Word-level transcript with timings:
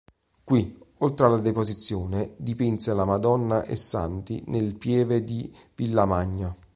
Qui, 0.43 0.79
oltre 1.01 1.27
alla 1.27 1.37
"Deposizione" 1.37 2.33
dipinse 2.35 2.91
la 2.95 3.05
"Madonna 3.05 3.61
e 3.65 3.75
santi" 3.75 4.43
nella 4.47 4.73
pieve 4.75 5.23
di 5.23 5.55
Villamagna. 5.75 6.51